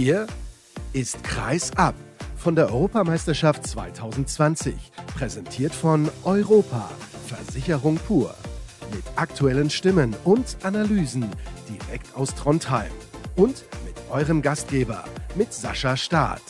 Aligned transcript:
Hier 0.00 0.28
ist 0.92 1.24
Kreis 1.24 1.76
ab 1.76 1.96
von 2.36 2.54
der 2.54 2.72
Europameisterschaft 2.72 3.66
2020. 3.66 4.72
Präsentiert 5.16 5.74
von 5.74 6.08
Europa, 6.22 6.88
Versicherung 7.26 7.96
pur. 7.96 8.32
Mit 8.94 9.02
aktuellen 9.16 9.70
Stimmen 9.70 10.14
und 10.22 10.56
Analysen 10.62 11.28
direkt 11.68 12.14
aus 12.14 12.32
Trondheim. 12.36 12.92
Und 13.34 13.64
mit 13.84 13.96
eurem 14.08 14.40
Gastgeber, 14.40 15.02
mit 15.34 15.52
Sascha 15.52 15.96
Staat. 15.96 16.42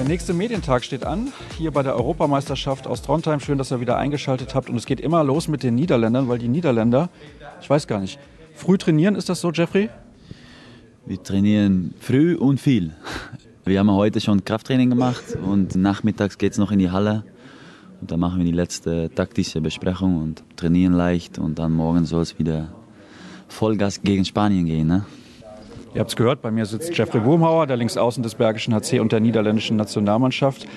Der 0.00 0.08
nächste 0.08 0.32
Medientag 0.32 0.82
steht 0.82 1.04
an, 1.04 1.30
hier 1.58 1.72
bei 1.72 1.82
der 1.82 1.94
Europameisterschaft 1.94 2.86
aus 2.86 3.02
Trondheim. 3.02 3.38
Schön, 3.38 3.58
dass 3.58 3.70
ihr 3.70 3.82
wieder 3.82 3.98
eingeschaltet 3.98 4.54
habt. 4.54 4.70
Und 4.70 4.76
es 4.76 4.86
geht 4.86 4.98
immer 4.98 5.22
los 5.22 5.46
mit 5.46 5.62
den 5.62 5.74
Niederländern, 5.74 6.26
weil 6.26 6.38
die 6.38 6.48
Niederländer, 6.48 7.10
ich 7.60 7.68
weiß 7.68 7.86
gar 7.86 8.00
nicht, 8.00 8.18
früh 8.54 8.78
trainieren, 8.78 9.14
ist 9.14 9.28
das 9.28 9.42
so, 9.42 9.52
Jeffrey? 9.52 9.90
Wir 11.04 11.22
trainieren 11.22 11.92
früh 12.00 12.34
und 12.34 12.58
viel. 12.58 12.94
Wir 13.66 13.78
haben 13.78 13.90
heute 13.90 14.22
schon 14.22 14.42
Krafttraining 14.42 14.88
gemacht 14.88 15.36
und 15.44 15.74
nachmittags 15.74 16.38
geht 16.38 16.52
es 16.52 16.58
noch 16.58 16.72
in 16.72 16.78
die 16.78 16.90
Halle. 16.90 17.22
Und 18.00 18.10
dann 18.10 18.20
machen 18.20 18.38
wir 18.38 18.46
die 18.46 18.52
letzte 18.52 19.10
taktische 19.14 19.60
Besprechung 19.60 20.16
und 20.16 20.42
trainieren 20.56 20.94
leicht. 20.94 21.38
Und 21.38 21.58
dann 21.58 21.72
morgen 21.72 22.06
soll 22.06 22.22
es 22.22 22.38
wieder 22.38 22.72
Vollgas 23.48 24.00
gegen 24.00 24.24
Spanien 24.24 24.64
gehen. 24.64 24.86
Ne? 24.86 25.04
Ihr 25.92 26.00
habt 26.00 26.10
es 26.10 26.16
gehört, 26.16 26.40
bei 26.40 26.52
mir 26.52 26.66
sitzt 26.66 26.96
Jeffrey 26.96 27.24
Wurmhauer, 27.24 27.66
der 27.66 27.76
Linksaußen 27.76 28.22
des 28.22 28.36
Bergischen 28.36 28.72
HC 28.72 29.00
und 29.00 29.10
der 29.10 29.18
niederländischen 29.18 29.76
Nationalmannschaft. 29.76 30.68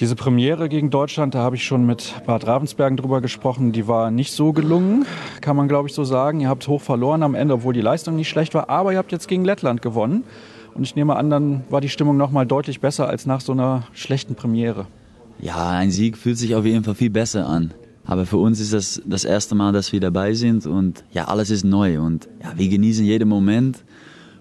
Diese 0.00 0.16
Premiere 0.16 0.68
gegen 0.68 0.90
Deutschland, 0.90 1.36
da 1.36 1.38
habe 1.38 1.54
ich 1.54 1.64
schon 1.64 1.86
mit 1.86 2.14
Bad 2.26 2.48
Ravensbergen 2.48 2.96
drüber 2.96 3.20
gesprochen, 3.20 3.70
die 3.70 3.86
war 3.86 4.10
nicht 4.10 4.32
so 4.32 4.52
gelungen, 4.52 5.06
kann 5.40 5.54
man 5.56 5.68
glaube 5.68 5.88
ich 5.88 5.94
so 5.94 6.02
sagen. 6.02 6.40
Ihr 6.40 6.48
habt 6.48 6.66
hoch 6.66 6.80
verloren 6.80 7.22
am 7.22 7.36
Ende, 7.36 7.54
obwohl 7.54 7.74
die 7.74 7.80
Leistung 7.80 8.16
nicht 8.16 8.28
schlecht 8.28 8.54
war, 8.54 8.68
aber 8.68 8.92
ihr 8.92 8.98
habt 8.98 9.12
jetzt 9.12 9.28
gegen 9.28 9.44
Lettland 9.44 9.82
gewonnen. 9.82 10.24
Und 10.74 10.82
ich 10.82 10.96
nehme 10.96 11.14
an, 11.14 11.30
dann 11.30 11.64
war 11.70 11.80
die 11.80 11.88
Stimmung 11.88 12.16
noch 12.16 12.32
mal 12.32 12.46
deutlich 12.46 12.80
besser 12.80 13.08
als 13.08 13.26
nach 13.26 13.40
so 13.40 13.52
einer 13.52 13.84
schlechten 13.92 14.34
Premiere. 14.34 14.86
Ja, 15.40 15.70
ein 15.70 15.90
Sieg 15.90 16.16
fühlt 16.16 16.38
sich 16.38 16.56
auf 16.56 16.64
jeden 16.64 16.82
Fall 16.82 16.94
viel 16.94 17.10
besser 17.10 17.46
an. 17.46 17.72
Aber 18.04 18.26
für 18.26 18.38
uns 18.38 18.58
ist 18.58 18.72
das 18.72 19.00
das 19.06 19.24
erste 19.24 19.54
Mal, 19.54 19.72
dass 19.72 19.92
wir 19.92 20.00
dabei 20.00 20.32
sind 20.32 20.66
und 20.66 21.04
ja, 21.12 21.26
alles 21.26 21.50
ist 21.50 21.64
neu 21.64 22.00
und 22.00 22.28
ja, 22.42 22.52
wir 22.56 22.68
genießen 22.68 23.04
jeden 23.04 23.28
Moment. 23.28 23.84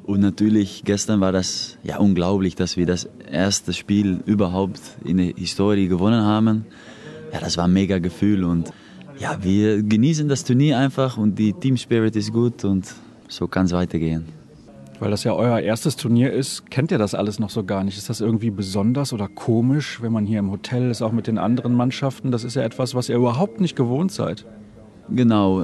Und 0.09 0.21
natürlich, 0.21 0.81
gestern 0.85 1.21
war 1.21 1.31
das 1.31 1.77
ja 1.83 1.99
unglaublich, 1.99 2.55
dass 2.55 2.77
wir 2.77 2.87
das 2.87 3.07
erste 3.31 3.73
Spiel 3.73 4.21
überhaupt 4.25 4.81
in 5.05 5.17
der 5.17 5.27
Historie 5.35 5.87
gewonnen 5.87 6.23
haben. 6.23 6.65
Ja, 7.31 7.39
das 7.39 7.57
war 7.57 7.65
ein 7.65 7.73
mega 7.73 7.99
Gefühl 7.99 8.43
und 8.43 8.73
ja, 9.19 9.37
wir 9.43 9.83
genießen 9.83 10.27
das 10.27 10.43
Turnier 10.43 10.79
einfach 10.79 11.19
und 11.19 11.37
die 11.37 11.53
Team 11.53 11.77
Spirit 11.77 12.15
ist 12.15 12.33
gut 12.33 12.65
und 12.65 12.91
so 13.27 13.47
kann 13.47 13.67
es 13.67 13.71
weitergehen. 13.71 14.25
Weil 14.99 15.11
das 15.11 15.23
ja 15.25 15.33
euer 15.33 15.59
erstes 15.59 15.95
Turnier 15.95 16.33
ist, 16.33 16.71
kennt 16.71 16.89
ihr 16.89 16.97
das 16.97 17.13
alles 17.13 17.37
noch 17.37 17.51
so 17.51 17.63
gar 17.63 17.83
nicht. 17.83 17.95
Ist 17.95 18.09
das 18.09 18.19
irgendwie 18.19 18.49
besonders 18.49 19.13
oder 19.13 19.27
komisch, 19.27 20.01
wenn 20.01 20.11
man 20.11 20.25
hier 20.25 20.39
im 20.39 20.49
Hotel 20.49 20.89
ist, 20.89 21.03
auch 21.03 21.11
mit 21.11 21.27
den 21.27 21.37
anderen 21.37 21.75
Mannschaften? 21.75 22.31
Das 22.31 22.43
ist 22.43 22.55
ja 22.55 22.63
etwas, 22.63 22.95
was 22.95 23.09
ihr 23.09 23.15
überhaupt 23.15 23.61
nicht 23.61 23.75
gewohnt 23.75 24.11
seid. 24.11 24.47
Genau, 25.07 25.61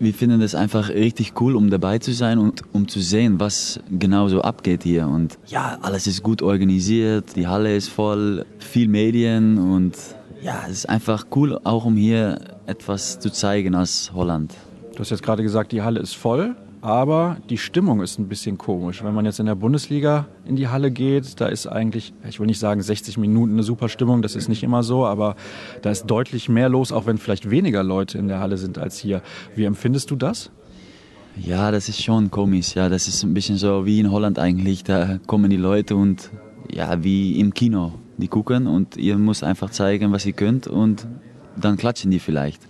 wir 0.00 0.14
finden 0.14 0.40
es 0.42 0.54
einfach 0.54 0.90
richtig 0.90 1.40
cool, 1.40 1.56
um 1.56 1.70
dabei 1.70 1.98
zu 1.98 2.12
sein 2.12 2.38
und 2.38 2.62
um 2.72 2.88
zu 2.88 3.00
sehen, 3.00 3.40
was 3.40 3.80
genau 3.90 4.28
so 4.28 4.42
abgeht 4.42 4.82
hier. 4.82 5.08
Und 5.08 5.38
ja, 5.46 5.78
alles 5.82 6.06
ist 6.06 6.22
gut 6.22 6.42
organisiert, 6.42 7.36
die 7.36 7.46
Halle 7.46 7.74
ist 7.74 7.88
voll, 7.88 8.46
viel 8.58 8.88
Medien 8.88 9.58
und 9.58 9.96
ja, 10.42 10.62
es 10.66 10.78
ist 10.78 10.88
einfach 10.88 11.26
cool, 11.34 11.58
auch 11.64 11.84
um 11.84 11.96
hier 11.96 12.38
etwas 12.66 13.18
zu 13.18 13.30
zeigen 13.30 13.74
aus 13.74 14.12
Holland. 14.14 14.54
Du 14.92 15.00
hast 15.00 15.10
jetzt 15.10 15.22
gerade 15.22 15.42
gesagt, 15.42 15.72
die 15.72 15.82
Halle 15.82 16.00
ist 16.00 16.14
voll 16.14 16.54
aber 16.80 17.38
die 17.50 17.58
Stimmung 17.58 18.00
ist 18.02 18.18
ein 18.18 18.28
bisschen 18.28 18.58
komisch. 18.58 19.02
Wenn 19.02 19.14
man 19.14 19.24
jetzt 19.24 19.40
in 19.40 19.46
der 19.46 19.54
Bundesliga 19.54 20.26
in 20.44 20.56
die 20.56 20.68
Halle 20.68 20.90
geht, 20.90 21.40
da 21.40 21.46
ist 21.46 21.66
eigentlich, 21.66 22.12
ich 22.28 22.38
will 22.40 22.46
nicht 22.46 22.58
sagen 22.58 22.80
60 22.80 23.18
Minuten 23.18 23.52
eine 23.54 23.62
super 23.62 23.88
Stimmung, 23.88 24.22
das 24.22 24.36
ist 24.36 24.48
nicht 24.48 24.62
immer 24.62 24.82
so, 24.82 25.06
aber 25.06 25.36
da 25.82 25.90
ist 25.90 26.06
deutlich 26.06 26.48
mehr 26.48 26.68
los, 26.68 26.92
auch 26.92 27.06
wenn 27.06 27.18
vielleicht 27.18 27.50
weniger 27.50 27.82
Leute 27.82 28.18
in 28.18 28.28
der 28.28 28.40
Halle 28.40 28.56
sind 28.56 28.78
als 28.78 28.98
hier. 28.98 29.22
Wie 29.54 29.64
empfindest 29.64 30.10
du 30.10 30.16
das? 30.16 30.50
Ja, 31.36 31.70
das 31.70 31.88
ist 31.88 32.02
schon 32.02 32.30
komisch. 32.30 32.74
Ja, 32.74 32.88
das 32.88 33.06
ist 33.06 33.22
ein 33.22 33.34
bisschen 33.34 33.58
so 33.58 33.86
wie 33.86 34.00
in 34.00 34.10
Holland 34.10 34.38
eigentlich. 34.38 34.82
Da 34.84 35.18
kommen 35.26 35.50
die 35.50 35.56
Leute 35.56 35.94
und 35.96 36.30
ja, 36.70 37.02
wie 37.04 37.38
im 37.38 37.54
Kino. 37.54 37.92
Die 38.16 38.28
gucken 38.28 38.66
und 38.66 38.96
ihr 38.96 39.16
müsst 39.16 39.44
einfach 39.44 39.70
zeigen, 39.70 40.10
was 40.10 40.26
ihr 40.26 40.32
könnt 40.32 40.66
und 40.66 41.06
dann 41.56 41.76
klatschen 41.76 42.10
die 42.10 42.18
vielleicht. 42.18 42.60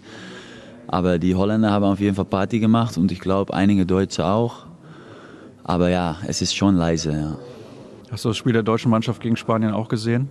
Aber 0.88 1.18
die 1.18 1.34
Holländer 1.34 1.70
haben 1.70 1.84
auf 1.84 2.00
jeden 2.00 2.16
Fall 2.16 2.24
Party 2.24 2.58
gemacht 2.58 2.96
und 2.96 3.12
ich 3.12 3.20
glaube 3.20 3.54
einige 3.54 3.86
Deutsche 3.86 4.24
auch. 4.24 4.66
Aber 5.62 5.90
ja, 5.90 6.16
es 6.26 6.40
ist 6.40 6.56
schon 6.56 6.76
leise. 6.76 7.12
Ja. 7.12 7.36
Hast 8.10 8.24
du 8.24 8.30
das 8.30 8.38
Spiel 8.38 8.54
der 8.54 8.62
deutschen 8.62 8.90
Mannschaft 8.90 9.20
gegen 9.20 9.36
Spanien 9.36 9.72
auch 9.72 9.88
gesehen? 9.88 10.30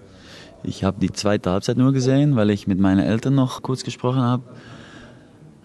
Ich 0.63 0.83
habe 0.83 0.99
die 0.99 1.11
zweite 1.11 1.51
Halbzeit 1.51 1.77
nur 1.77 1.93
gesehen, 1.93 2.35
weil 2.35 2.49
ich 2.49 2.65
mit 2.65 2.79
meinen 2.79 3.05
Eltern 3.05 3.35
noch 3.35 3.61
kurz 3.61 3.83
gesprochen 3.83 4.21
habe. 4.21 4.43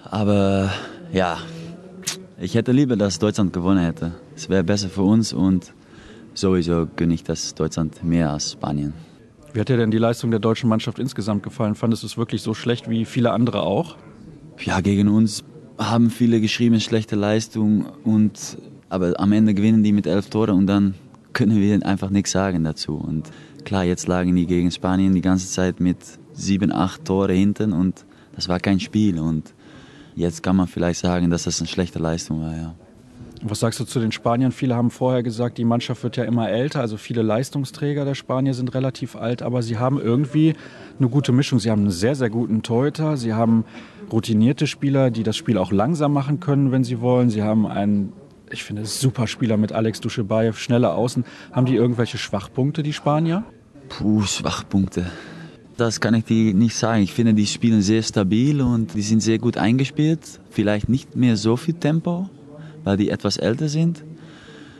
Aber 0.04 0.70
ja, 1.10 1.38
ich 2.38 2.54
hätte 2.54 2.72
lieber, 2.72 2.96
dass 2.96 3.18
Deutschland 3.18 3.54
gewonnen 3.54 3.82
hätte. 3.82 4.12
Es 4.36 4.50
wäre 4.50 4.62
besser 4.62 4.90
für 4.90 5.02
uns 5.02 5.32
und 5.32 5.72
sowieso 6.34 6.86
gönne 6.96 7.14
ich 7.14 7.24
das 7.24 7.54
Deutschland 7.54 8.04
mehr 8.04 8.30
als 8.30 8.52
Spanien. 8.52 8.92
Wie 9.54 9.60
hat 9.60 9.70
dir 9.70 9.78
denn 9.78 9.90
die 9.90 9.98
Leistung 9.98 10.30
der 10.30 10.40
deutschen 10.40 10.68
Mannschaft 10.68 10.98
insgesamt 10.98 11.42
gefallen? 11.42 11.74
Fandest 11.74 12.02
du 12.02 12.06
es 12.06 12.18
wirklich 12.18 12.42
so 12.42 12.52
schlecht 12.52 12.90
wie 12.90 13.06
viele 13.06 13.32
andere 13.32 13.62
auch? 13.62 13.96
Ja, 14.64 14.80
gegen 14.80 15.08
uns 15.08 15.44
haben 15.78 16.10
viele 16.10 16.40
geschrieben, 16.40 16.80
schlechte 16.80 17.16
Leistung, 17.16 17.86
und, 18.04 18.58
aber 18.88 19.18
am 19.18 19.32
Ende 19.32 19.54
gewinnen 19.54 19.82
die 19.82 19.92
mit 19.92 20.06
elf 20.06 20.30
Toren 20.30 20.56
und 20.56 20.66
dann 20.66 20.94
können 21.32 21.60
wir 21.60 21.84
einfach 21.86 22.10
nichts 22.10 22.32
sagen 22.32 22.64
dazu. 22.64 22.96
Und 22.96 23.30
klar, 23.64 23.84
jetzt 23.84 24.06
lagen 24.06 24.34
die 24.34 24.46
gegen 24.46 24.70
Spanien 24.70 25.14
die 25.14 25.20
ganze 25.20 25.48
Zeit 25.48 25.80
mit 25.80 25.98
sieben, 26.32 26.72
acht 26.72 27.04
Tore 27.04 27.32
hinten 27.32 27.72
und 27.72 28.04
das 28.34 28.48
war 28.48 28.60
kein 28.60 28.80
Spiel. 28.80 29.18
Und 29.18 29.54
jetzt 30.14 30.42
kann 30.42 30.56
man 30.56 30.66
vielleicht 30.66 31.00
sagen, 31.00 31.30
dass 31.30 31.44
das 31.44 31.60
eine 31.60 31.68
schlechte 31.68 31.98
Leistung 31.98 32.40
war, 32.40 32.56
ja. 32.56 32.74
Was 33.44 33.58
sagst 33.58 33.80
du 33.80 33.84
zu 33.84 33.98
den 33.98 34.12
Spaniern? 34.12 34.52
Viele 34.52 34.76
haben 34.76 34.90
vorher 34.90 35.24
gesagt, 35.24 35.58
die 35.58 35.64
Mannschaft 35.64 36.04
wird 36.04 36.16
ja 36.16 36.22
immer 36.22 36.48
älter. 36.48 36.80
Also 36.80 36.96
viele 36.96 37.22
Leistungsträger 37.22 38.04
der 38.04 38.14
Spanier 38.14 38.54
sind 38.54 38.72
relativ 38.72 39.16
alt, 39.16 39.42
aber 39.42 39.62
sie 39.62 39.78
haben 39.78 40.00
irgendwie 40.00 40.54
eine 40.98 41.08
gute 41.08 41.32
Mischung. 41.32 41.58
Sie 41.58 41.68
haben 41.70 41.80
einen 41.80 41.90
sehr, 41.90 42.14
sehr 42.14 42.30
guten 42.30 42.62
Torhüter. 42.62 43.16
Sie 43.16 43.34
haben 43.34 43.64
routinierte 44.12 44.68
Spieler, 44.68 45.10
die 45.10 45.24
das 45.24 45.36
Spiel 45.36 45.58
auch 45.58 45.72
langsam 45.72 46.12
machen 46.12 46.38
können, 46.38 46.70
wenn 46.70 46.84
sie 46.84 47.00
wollen. 47.00 47.30
Sie 47.30 47.42
haben 47.42 47.66
einen, 47.66 48.12
ich 48.50 48.62
finde, 48.62 48.84
super 48.84 49.26
Spieler 49.26 49.56
mit 49.56 49.72
Alex 49.72 50.00
Duschebaev, 50.00 50.56
schnelle 50.56 50.92
Außen. 50.92 51.24
Haben 51.50 51.66
die 51.66 51.74
irgendwelche 51.74 52.18
Schwachpunkte, 52.18 52.84
die 52.84 52.92
Spanier? 52.92 53.42
Puh, 53.88 54.22
Schwachpunkte. 54.22 55.10
Das 55.76 56.00
kann 56.00 56.14
ich 56.14 56.24
dir 56.24 56.54
nicht 56.54 56.76
sagen. 56.76 57.02
Ich 57.02 57.12
finde, 57.12 57.34
die 57.34 57.46
spielen 57.46 57.82
sehr 57.82 58.02
stabil 58.02 58.60
und 58.60 58.94
die 58.94 59.02
sind 59.02 59.20
sehr 59.20 59.38
gut 59.38 59.56
eingespielt. 59.56 60.20
Vielleicht 60.50 60.88
nicht 60.88 61.16
mehr 61.16 61.36
so 61.36 61.56
viel 61.56 61.74
Tempo, 61.74 62.28
weil 62.84 62.96
die 62.96 63.10
etwas 63.10 63.36
älter 63.36 63.68
sind. 63.68 64.04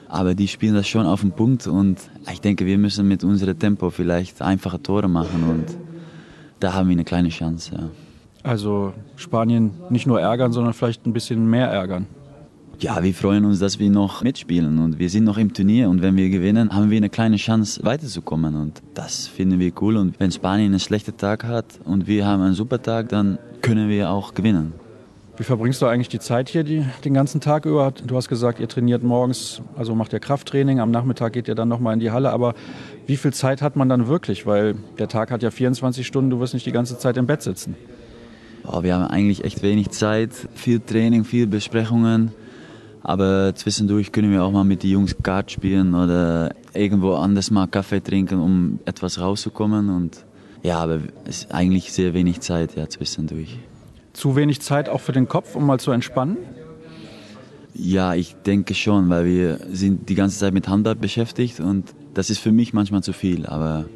Aber 0.08 0.34
die 0.34 0.48
spielen 0.48 0.74
das 0.74 0.86
schon 0.86 1.06
auf 1.06 1.22
den 1.22 1.32
Punkt 1.32 1.66
und 1.66 1.98
ich 2.30 2.40
denke, 2.40 2.66
wir 2.66 2.76
müssen 2.76 3.08
mit 3.08 3.24
unserem 3.24 3.58
Tempo 3.58 3.90
vielleicht 3.90 4.42
einfache 4.42 4.82
Tore 4.82 5.08
machen 5.08 5.42
und 5.48 5.64
da 6.60 6.74
haben 6.74 6.88
wir 6.88 6.94
eine 6.94 7.04
kleine 7.04 7.30
Chance. 7.30 7.72
Ja. 7.74 7.88
Also 8.42 8.92
Spanien 9.16 9.70
nicht 9.88 10.06
nur 10.06 10.20
ärgern, 10.20 10.52
sondern 10.52 10.74
vielleicht 10.74 11.06
ein 11.06 11.12
bisschen 11.12 11.48
mehr 11.48 11.68
ärgern. 11.68 12.06
Ja, 12.78 13.02
wir 13.02 13.14
freuen 13.14 13.44
uns, 13.44 13.60
dass 13.60 13.78
wir 13.78 13.88
noch 13.90 14.22
mitspielen 14.22 14.80
und 14.80 14.98
wir 14.98 15.08
sind 15.08 15.24
noch 15.24 15.38
im 15.38 15.54
Turnier 15.54 15.88
und 15.88 16.02
wenn 16.02 16.16
wir 16.16 16.28
gewinnen, 16.30 16.74
haben 16.74 16.90
wir 16.90 16.96
eine 16.96 17.10
kleine 17.10 17.36
Chance 17.36 17.84
weiterzukommen 17.84 18.56
und 18.56 18.82
das 18.94 19.28
finden 19.28 19.60
wir 19.60 19.72
cool 19.80 19.96
und 19.96 20.18
wenn 20.18 20.32
Spanien 20.32 20.72
einen 20.72 20.80
schlechten 20.80 21.16
Tag 21.16 21.44
hat 21.44 21.66
und 21.84 22.06
wir 22.06 22.26
haben 22.26 22.42
einen 22.42 22.54
super 22.54 22.82
Tag, 22.82 23.08
dann 23.10 23.38
können 23.60 23.88
wir 23.88 24.10
auch 24.10 24.34
gewinnen. 24.34 24.72
Wie 25.38 25.44
verbringst 25.44 25.80
du 25.80 25.86
eigentlich 25.86 26.10
die 26.10 26.18
Zeit 26.18 26.50
hier 26.50 26.62
die, 26.62 26.84
den 27.06 27.14
ganzen 27.14 27.40
Tag 27.40 27.64
über? 27.64 27.90
Du 27.90 28.16
hast 28.16 28.28
gesagt, 28.28 28.60
ihr 28.60 28.68
trainiert 28.68 29.02
morgens, 29.02 29.62
also 29.76 29.94
macht 29.94 30.12
ihr 30.12 30.20
Krafttraining, 30.20 30.78
am 30.78 30.90
Nachmittag 30.90 31.32
geht 31.32 31.48
ihr 31.48 31.54
dann 31.54 31.68
nochmal 31.68 31.94
in 31.94 32.00
die 32.00 32.10
Halle, 32.10 32.30
aber 32.32 32.54
wie 33.06 33.16
viel 33.16 33.32
Zeit 33.32 33.62
hat 33.62 33.74
man 33.74 33.88
dann 33.88 34.08
wirklich? 34.08 34.44
Weil 34.44 34.74
der 34.98 35.08
Tag 35.08 35.30
hat 35.30 35.42
ja 35.42 35.50
24 35.50 36.06
Stunden, 36.06 36.28
du 36.28 36.38
wirst 36.38 36.52
nicht 36.52 36.66
die 36.66 36.72
ganze 36.72 36.98
Zeit 36.98 37.16
im 37.16 37.26
Bett 37.26 37.40
sitzen. 37.40 37.76
Oh, 38.64 38.82
wir 38.82 38.94
haben 38.94 39.06
eigentlich 39.06 39.42
echt 39.42 39.62
wenig 39.62 39.90
Zeit, 39.90 40.30
viel 40.54 40.80
Training, 40.80 41.24
viel 41.24 41.46
Besprechungen. 41.46 42.32
Aber 43.02 43.54
zwischendurch 43.54 44.12
können 44.12 44.30
wir 44.30 44.44
auch 44.44 44.52
mal 44.52 44.64
mit 44.64 44.82
den 44.82 44.90
Jungs 44.90 45.16
Kart 45.22 45.50
spielen 45.50 45.94
oder 45.94 46.54
irgendwo 46.74 47.14
anders 47.14 47.50
mal 47.50 47.66
Kaffee 47.66 48.00
trinken, 48.00 48.38
um 48.38 48.78
etwas 48.84 49.18
rauszukommen. 49.18 49.88
Und 49.88 50.24
ja, 50.62 50.78
aber 50.78 51.00
es 51.24 51.38
ist 51.38 51.54
eigentlich 51.54 51.90
sehr 51.90 52.14
wenig 52.14 52.40
Zeit 52.40 52.76
ja, 52.76 52.88
zwischendurch. 52.88 53.58
Zu 54.12 54.36
wenig 54.36 54.60
Zeit 54.60 54.88
auch 54.88 55.00
für 55.00 55.12
den 55.12 55.28
Kopf, 55.28 55.56
um 55.56 55.66
mal 55.66 55.80
zu 55.80 55.90
entspannen? 55.90 56.36
Ja, 57.74 58.14
ich 58.14 58.34
denke 58.34 58.74
schon, 58.74 59.08
weil 59.08 59.24
wir 59.24 59.60
sind 59.72 60.08
die 60.08 60.14
ganze 60.14 60.38
Zeit 60.38 60.52
mit 60.52 60.68
Handball 60.68 60.94
beschäftigt 60.94 61.60
und 61.60 61.94
das 62.12 62.28
ist 62.28 62.38
für 62.38 62.52
mich 62.52 62.74
manchmal 62.74 63.02
zu 63.02 63.12
viel. 63.12 63.46
Aber 63.46 63.86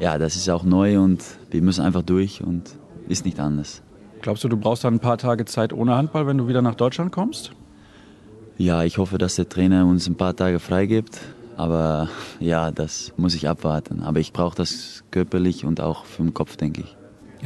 ja, 0.00 0.18
das 0.18 0.36
ist 0.36 0.48
auch 0.48 0.64
neu 0.64 0.98
und 0.98 1.22
wir 1.50 1.60
müssen 1.62 1.84
einfach 1.84 2.02
durch 2.02 2.42
und 2.42 2.74
ist 3.08 3.24
nicht 3.24 3.38
anders. 3.38 3.82
Glaubst 4.22 4.42
du, 4.44 4.48
du 4.48 4.56
brauchst 4.56 4.84
dann 4.84 4.94
ein 4.94 5.00
paar 5.00 5.18
Tage 5.18 5.44
Zeit 5.44 5.72
ohne 5.72 5.94
Handball, 5.94 6.26
wenn 6.26 6.38
du 6.38 6.48
wieder 6.48 6.62
nach 6.62 6.74
Deutschland 6.74 7.12
kommst? 7.12 7.52
Ja, 8.58 8.84
ich 8.84 8.96
hoffe, 8.96 9.18
dass 9.18 9.36
der 9.36 9.48
Trainer 9.48 9.86
uns 9.86 10.08
ein 10.08 10.16
paar 10.16 10.34
Tage 10.34 10.58
freigibt. 10.58 11.20
Aber 11.56 12.08
ja, 12.40 12.70
das 12.70 13.12
muss 13.16 13.34
ich 13.34 13.48
abwarten. 13.48 14.02
Aber 14.02 14.20
ich 14.20 14.32
brauche 14.32 14.56
das 14.56 15.04
körperlich 15.10 15.64
und 15.64 15.80
auch 15.80 16.04
für 16.04 16.22
den 16.22 16.34
Kopf, 16.34 16.56
denke 16.56 16.82
ich. 16.82 16.96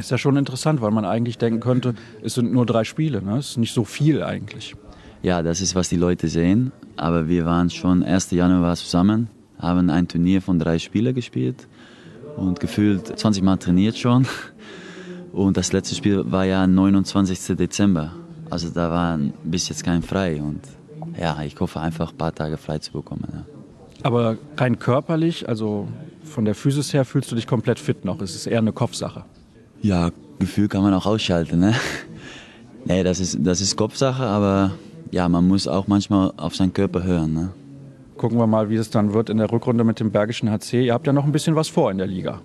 Ist 0.01 0.11
ja 0.11 0.17
schon 0.17 0.35
interessant, 0.35 0.81
weil 0.81 0.91
man 0.91 1.05
eigentlich 1.05 1.37
denken 1.37 1.59
könnte, 1.59 1.93
es 2.21 2.33
sind 2.33 2.51
nur 2.51 2.65
drei 2.65 2.83
Spiele. 2.83 3.21
Ne? 3.21 3.37
Es 3.37 3.51
ist 3.51 3.57
nicht 3.57 3.73
so 3.73 3.83
viel 3.83 4.23
eigentlich. 4.23 4.75
Ja, 5.21 5.43
das 5.43 5.61
ist, 5.61 5.75
was 5.75 5.89
die 5.89 5.97
Leute 5.97 6.27
sehen. 6.27 6.71
Aber 6.97 7.27
wir 7.27 7.45
waren 7.45 7.69
schon 7.69 8.03
1. 8.03 8.31
Januar 8.31 8.75
zusammen, 8.75 9.29
haben 9.59 9.89
ein 9.89 10.07
Turnier 10.07 10.41
von 10.41 10.59
drei 10.59 10.79
Spielen 10.79 11.13
gespielt 11.13 11.67
und 12.35 12.59
gefühlt 12.59 13.19
20 13.19 13.43
Mal 13.43 13.57
trainiert 13.57 13.97
schon. 13.97 14.27
Und 15.31 15.55
das 15.55 15.71
letzte 15.71 15.95
Spiel 15.95 16.29
war 16.31 16.45
ja 16.45 16.67
29. 16.67 17.55
Dezember. 17.55 18.11
Also 18.49 18.69
da 18.69 18.89
war 18.89 19.19
bis 19.43 19.69
jetzt 19.69 19.83
kein 19.83 20.01
frei. 20.01 20.41
Und 20.41 20.61
ja, 21.19 21.41
ich 21.43 21.57
hoffe 21.59 21.79
einfach 21.79 22.11
ein 22.11 22.17
paar 22.17 22.35
Tage 22.35 22.57
frei 22.57 22.79
zu 22.79 22.91
bekommen. 22.91 23.27
Ja. 23.31 23.45
Aber 24.03 24.37
rein 24.57 24.79
körperlich, 24.79 25.47
also 25.47 25.87
von 26.23 26.45
der 26.45 26.55
Physis 26.55 26.93
her, 26.93 27.05
fühlst 27.05 27.31
du 27.31 27.35
dich 27.35 27.47
komplett 27.47 27.79
fit 27.79 28.03
noch? 28.03 28.19
Es 28.21 28.35
ist 28.35 28.47
eher 28.47 28.59
eine 28.59 28.73
Kopfsache. 28.73 29.23
Ja, 29.81 30.11
Gefühl 30.39 30.67
kann 30.67 30.81
man 30.83 30.93
auch 30.93 31.05
ausschalten. 31.05 31.59
Ne? 31.59 31.73
Nee, 32.83 33.03
das 33.03 33.19
ist, 33.19 33.37
das 33.39 33.61
ist 33.61 33.75
Kopfsache, 33.75 34.23
aber 34.23 34.71
ja, 35.11 35.29
man 35.29 35.47
muss 35.47 35.67
auch 35.67 35.85
manchmal 35.85 36.33
auf 36.35 36.55
seinen 36.55 36.73
Körper 36.73 37.03
hören. 37.03 37.31
Ne? 37.31 37.49
Gucken 38.17 38.39
wir 38.39 38.47
mal, 38.47 38.71
wie 38.71 38.75
es 38.75 38.89
dann 38.89 39.13
wird 39.13 39.29
in 39.29 39.37
der 39.37 39.51
Rückrunde 39.51 39.83
mit 39.83 39.99
dem 39.99 40.09
Bergischen 40.09 40.49
HC. 40.49 40.85
Ihr 40.85 40.93
habt 40.93 41.05
ja 41.05 41.13
noch 41.13 41.25
ein 41.25 41.31
bisschen 41.31 41.55
was 41.55 41.67
vor 41.67 41.91
in 41.91 41.99
der 41.99 42.07
Liga. 42.07 42.41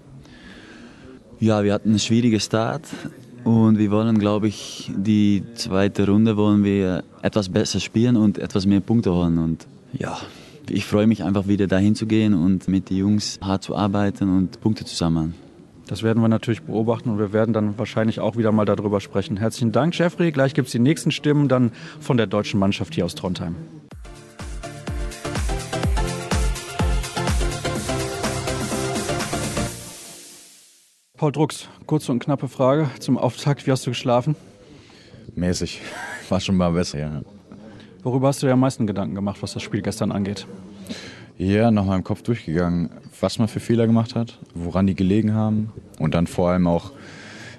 Ja, 1.40 1.64
wir 1.64 1.72
hatten 1.72 1.88
einen 1.88 1.98
schwierigen 1.98 2.38
Start 2.38 2.82
und 3.44 3.78
wir 3.78 3.90
wollen, 3.90 4.18
glaube 4.18 4.48
ich, 4.48 4.90
die 4.94 5.42
zweite 5.54 6.06
Runde 6.06 6.36
wollen 6.36 6.64
wir 6.64 7.02
etwas 7.22 7.48
besser 7.48 7.80
spielen 7.80 8.16
und 8.16 8.38
etwas 8.38 8.66
mehr 8.66 8.80
Punkte 8.80 9.14
holen. 9.14 9.38
Und 9.38 9.66
ja, 9.94 10.18
ich 10.68 10.84
freue 10.84 11.06
mich 11.06 11.24
einfach 11.24 11.46
wieder 11.46 11.66
dahin 11.66 11.94
zu 11.94 12.06
gehen 12.06 12.34
und 12.34 12.68
mit 12.68 12.90
den 12.90 12.98
Jungs 12.98 13.38
hart 13.40 13.62
zu 13.62 13.74
arbeiten 13.74 14.28
und 14.36 14.60
Punkte 14.60 14.84
zu 14.84 14.94
sammeln. 14.94 15.34
Das 15.86 16.02
werden 16.02 16.20
wir 16.20 16.28
natürlich 16.28 16.62
beobachten 16.62 17.10
und 17.10 17.18
wir 17.18 17.32
werden 17.32 17.54
dann 17.54 17.78
wahrscheinlich 17.78 18.18
auch 18.18 18.36
wieder 18.36 18.50
mal 18.50 18.64
darüber 18.64 19.00
sprechen. 19.00 19.36
Herzlichen 19.36 19.70
Dank, 19.70 19.96
Jeffrey. 19.96 20.32
Gleich 20.32 20.52
gibt 20.52 20.66
es 20.66 20.72
die 20.72 20.80
nächsten 20.80 21.12
Stimmen 21.12 21.48
dann 21.48 21.70
von 22.00 22.16
der 22.16 22.26
deutschen 22.26 22.58
Mannschaft 22.58 22.94
hier 22.94 23.04
aus 23.04 23.14
Trondheim. 23.14 23.54
Paul 31.16 31.32
Drucks, 31.32 31.68
kurze 31.86 32.12
und 32.12 32.18
knappe 32.18 32.48
Frage 32.48 32.90
zum 32.98 33.16
Auftakt. 33.16 33.66
Wie 33.66 33.70
hast 33.70 33.86
du 33.86 33.90
geschlafen? 33.90 34.34
Mäßig. 35.36 35.80
War 36.28 36.40
schon 36.40 36.56
mal 36.56 36.72
besser, 36.72 36.98
ja. 36.98 37.22
Worüber 38.02 38.28
hast 38.28 38.42
du 38.42 38.46
dir 38.46 38.54
am 38.54 38.60
meisten 38.60 38.86
Gedanken 38.88 39.14
gemacht, 39.14 39.38
was 39.40 39.52
das 39.52 39.62
Spiel 39.62 39.82
gestern 39.82 40.10
angeht? 40.10 40.46
Ja, 41.38 41.70
nach 41.70 41.84
meinem 41.84 42.02
Kopf 42.02 42.22
durchgegangen, 42.22 42.88
was 43.20 43.38
man 43.38 43.46
für 43.46 43.60
Fehler 43.60 43.86
gemacht 43.86 44.14
hat, 44.14 44.38
woran 44.54 44.86
die 44.86 44.94
gelegen 44.94 45.34
haben 45.34 45.70
und 45.98 46.14
dann 46.14 46.26
vor 46.26 46.48
allem 46.48 46.66
auch 46.66 46.92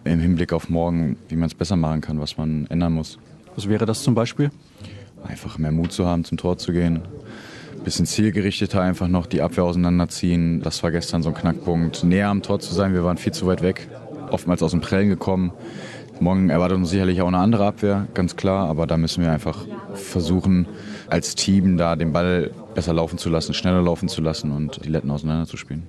im 0.03 0.19
Hinblick 0.19 0.51
auf 0.51 0.69
morgen, 0.69 1.18
wie 1.29 1.35
man 1.35 1.45
es 1.45 1.53
besser 1.53 1.75
machen 1.75 2.01
kann, 2.01 2.19
was 2.19 2.38
man 2.38 2.65
ändern 2.68 2.94
muss. 2.94 3.19
Was 3.56 3.69
wäre 3.69 3.85
das 3.85 4.01
zum 4.01 4.15
Beispiel? 4.15 4.50
Einfach 5.24 5.59
mehr 5.59 5.71
Mut 5.71 5.91
zu 5.91 6.07
haben, 6.07 6.24
zum 6.24 6.39
Tor 6.39 6.57
zu 6.57 6.71
gehen. 6.71 7.01
Bisschen 7.83 8.07
zielgerichteter 8.07 8.81
einfach 8.81 9.07
noch 9.07 9.27
die 9.27 9.41
Abwehr 9.41 9.65
auseinanderziehen. 9.65 10.62
Das 10.62 10.81
war 10.81 10.89
gestern 10.89 11.21
so 11.21 11.29
ein 11.29 11.35
Knackpunkt. 11.35 12.03
Näher 12.03 12.29
am 12.29 12.41
Tor 12.41 12.59
zu 12.59 12.74
sein, 12.74 12.94
wir 12.94 13.03
waren 13.03 13.18
viel 13.18 13.33
zu 13.33 13.45
weit 13.45 13.62
weg. 13.62 13.88
Oftmals 14.31 14.63
aus 14.63 14.71
dem 14.71 14.81
Prellen 14.81 15.09
gekommen. 15.09 15.51
Morgen 16.19 16.50
erwartet 16.50 16.77
uns 16.77 16.89
sicherlich 16.89 17.21
auch 17.21 17.27
eine 17.27 17.38
andere 17.38 17.68
Abwehr, 17.68 18.07
ganz 18.15 18.35
klar. 18.35 18.68
Aber 18.68 18.88
da 18.88 18.97
müssen 18.97 19.24
wir 19.24 19.31
einfach 19.31 19.65
versuchen, 19.94 20.65
als 21.09 21.35
Team 21.35 21.77
da 21.77 21.95
den 21.95 22.12
Ball 22.12 22.51
besser 22.77 22.94
laufen 22.94 23.18
zu 23.18 23.31
lassen, 23.31 23.56
schneller 23.56 23.81
laufen 23.81 24.07
zu 24.07 24.21
lassen 24.21 24.51
und 24.51 24.85
die 24.85 24.89
Letten 24.89 25.09
auseinanderzuspielen. 25.09 25.88